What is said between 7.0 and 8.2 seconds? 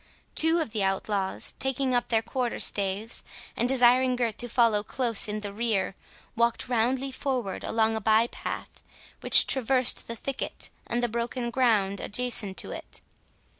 forward along a